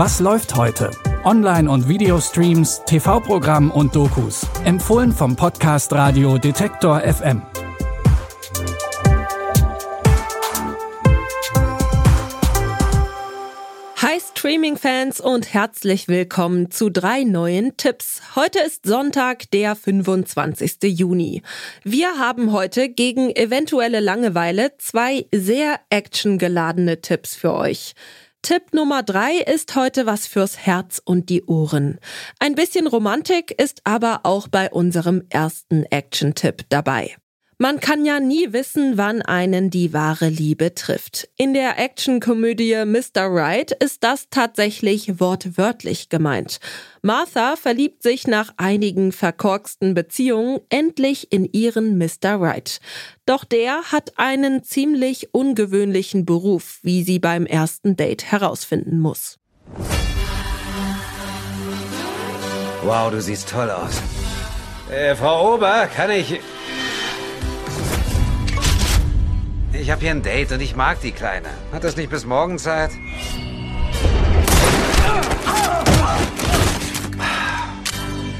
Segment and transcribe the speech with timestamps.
[0.00, 0.92] Was läuft heute?
[1.24, 4.46] Online- und Videostreams, TV-Programm und Dokus.
[4.64, 7.42] Empfohlen vom Podcast Radio Detektor FM.
[13.96, 18.22] Hi Streaming-Fans und herzlich willkommen zu drei neuen Tipps.
[18.36, 20.76] Heute ist Sonntag, der 25.
[20.84, 21.42] Juni.
[21.82, 27.96] Wir haben heute gegen eventuelle Langeweile zwei sehr actiongeladene Tipps für euch.
[28.42, 31.98] Tipp Nummer drei ist heute was fürs Herz und die Ohren.
[32.38, 37.16] Ein bisschen Romantik ist aber auch bei unserem ersten Action-Tipp dabei.
[37.60, 41.28] Man kann ja nie wissen, wann einen die wahre Liebe trifft.
[41.36, 43.26] In der Actionkomödie Mr.
[43.26, 46.60] Right ist das tatsächlich wortwörtlich gemeint.
[47.02, 52.40] Martha verliebt sich nach einigen verkorksten Beziehungen endlich in ihren Mr.
[52.40, 52.78] Right.
[53.26, 59.40] Doch der hat einen ziemlich ungewöhnlichen Beruf, wie sie beim ersten Date herausfinden muss.
[62.84, 64.00] Wow, du siehst toll aus.
[64.92, 66.38] Äh, Frau Ober, kann ich...
[69.80, 71.48] Ich habe hier ein Date und ich mag die Kleine.
[71.70, 72.90] Hat das nicht bis morgen Zeit?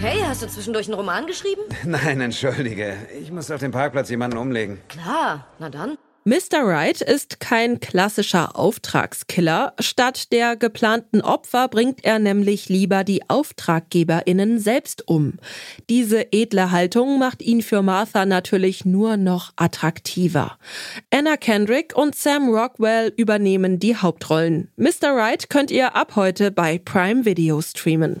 [0.00, 1.62] Hey, hast du zwischendurch einen Roman geschrieben?
[1.84, 2.96] Nein, entschuldige.
[3.18, 4.80] Ich muss auf dem Parkplatz jemanden umlegen.
[4.88, 5.96] Klar, na dann.
[6.24, 6.64] Mr.
[6.64, 9.72] Wright ist kein klassischer Auftragskiller.
[9.80, 15.38] Statt der geplanten Opfer bringt er nämlich lieber die AuftraggeberInnen selbst um.
[15.90, 20.58] Diese edle Haltung macht ihn für Martha natürlich nur noch attraktiver.
[21.10, 24.70] Anna Kendrick und Sam Rockwell übernehmen die Hauptrollen.
[24.76, 25.16] Mr.
[25.16, 28.20] Wright könnt ihr ab heute bei Prime Video streamen.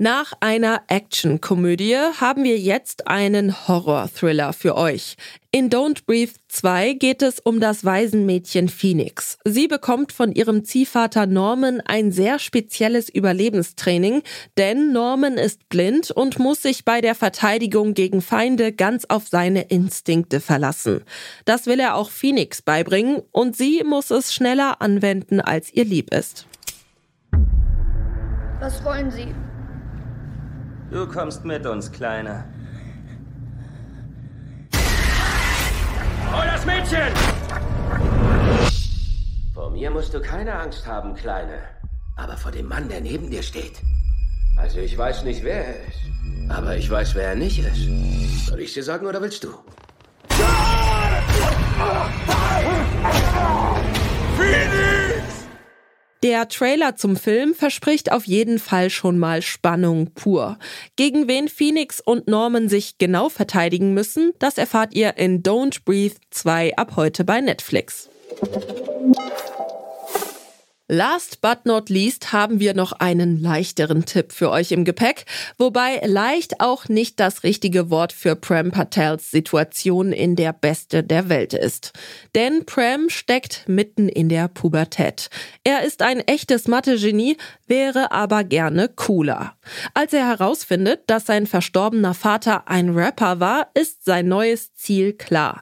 [0.00, 5.16] Nach einer Action-Komödie haben wir jetzt einen Horror-Thriller für euch.
[5.50, 9.38] In Don't Breathe 2 geht es um das Waisenmädchen Phoenix.
[9.44, 14.22] Sie bekommt von ihrem Ziehvater Norman ein sehr spezielles Überlebenstraining,
[14.56, 19.62] denn Norman ist blind und muss sich bei der Verteidigung gegen Feinde ganz auf seine
[19.62, 21.02] Instinkte verlassen.
[21.44, 26.14] Das will er auch Phoenix beibringen und sie muss es schneller anwenden, als ihr lieb
[26.14, 26.46] ist.
[28.60, 29.26] Was wollen Sie?
[30.90, 32.44] Du kommst mit uns, Kleiner.
[36.32, 37.12] Hol das Mädchen!
[39.52, 41.58] Vor mir musst du keine Angst haben, Kleine.
[42.16, 43.82] Aber vor dem Mann, der neben dir steht.
[44.56, 46.00] Also ich weiß nicht, wer er ist.
[46.48, 48.46] Aber ich weiß, wer er nicht ist.
[48.46, 49.50] Soll ich dir sagen oder willst du?
[54.36, 54.97] Phoenix!
[56.24, 60.58] Der Trailer zum Film verspricht auf jeden Fall schon mal Spannung pur.
[60.96, 66.16] Gegen wen Phoenix und Norman sich genau verteidigen müssen, das erfahrt ihr in Don't Breathe
[66.30, 68.08] 2 ab heute bei Netflix.
[70.90, 75.26] Last but not least haben wir noch einen leichteren Tipp für euch im Gepäck,
[75.58, 81.28] wobei leicht auch nicht das richtige Wort für Prem Patels Situation in der Beste der
[81.28, 81.92] Welt ist.
[82.34, 85.28] Denn Prem steckt mitten in der Pubertät.
[85.62, 89.58] Er ist ein echtes Mathe-Genie, wäre aber gerne cooler.
[89.92, 95.60] Als er herausfindet, dass sein verstorbener Vater ein Rapper war, ist sein neues Ziel klar.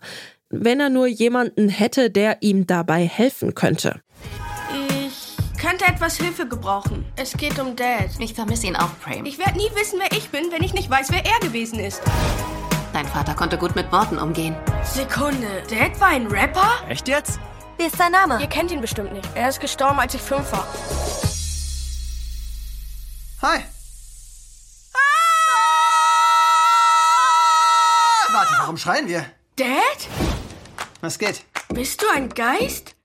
[0.50, 4.00] Wenn er nur jemanden hätte, der ihm dabei helfen könnte
[5.76, 7.04] könnte etwas Hilfe gebrauchen.
[7.16, 8.09] Es geht um Dad.
[8.19, 9.26] Ich vermisse ihn auch, Prem.
[9.26, 12.00] Ich werde nie wissen, wer ich bin, wenn ich nicht weiß, wer er gewesen ist.
[12.94, 14.56] Dein Vater konnte gut mit Worten umgehen.
[14.84, 15.62] Sekunde.
[15.69, 16.70] Dad war ein Rapper?
[16.88, 17.38] Echt jetzt?
[17.76, 18.41] Wie ist sein Name?
[18.41, 19.28] Ihr kennt ihn bestimmt nicht.
[19.34, 20.66] Er ist gestorben, als ich fünf war.
[23.43, 23.58] Hi.
[24.94, 24.98] Ah!
[28.32, 29.26] Warte, warum schreien wir?
[29.56, 30.08] Dad?
[31.03, 31.43] Was geht?
[31.69, 32.95] Bist du ein Geist?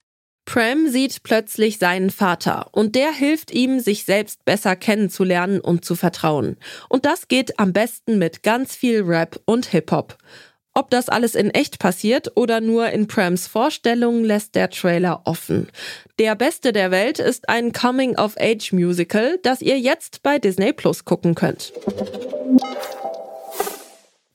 [0.45, 5.95] Prem sieht plötzlich seinen Vater und der hilft ihm, sich selbst besser kennenzulernen und zu
[5.95, 6.57] vertrauen.
[6.89, 10.17] Und das geht am besten mit ganz viel Rap und Hip-Hop.
[10.73, 15.67] Ob das alles in echt passiert oder nur in Prams Vorstellung, lässt der Trailer offen.
[16.17, 21.73] Der Beste der Welt ist ein Coming-of-Age-Musical, das ihr jetzt bei Disney Plus gucken könnt.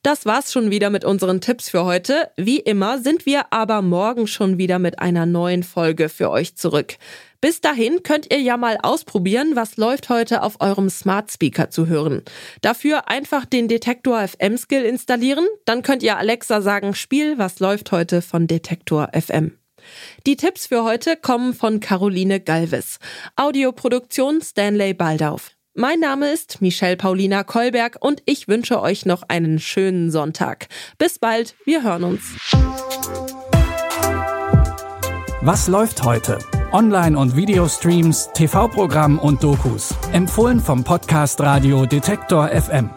[0.03, 2.29] Das war's schon wieder mit unseren Tipps für heute.
[2.37, 6.97] Wie immer sind wir aber morgen schon wieder mit einer neuen Folge für euch zurück.
[7.41, 11.87] Bis dahin könnt ihr ja mal ausprobieren, was läuft heute auf eurem Smart Speaker zu
[11.87, 12.23] hören.
[12.61, 17.91] Dafür einfach den Detektor FM Skill installieren, dann könnt ihr Alexa sagen, Spiel, was läuft
[17.91, 19.57] heute von Detektor FM.
[20.25, 22.99] Die Tipps für heute kommen von Caroline Galvis.
[23.35, 25.56] Audioproduktion Stanley Baldauf.
[25.79, 30.69] Mein Name ist Michelle Paulina Kolberg und ich wünsche euch noch einen schönen Sonntag.
[30.97, 32.23] Bis bald, wir hören uns.
[35.41, 36.39] Was läuft heute?
[36.71, 39.93] Online- und Videostreams, TV-Programm und Dokus.
[40.13, 42.89] Empfohlen vom Podcast Radio Detektor FM.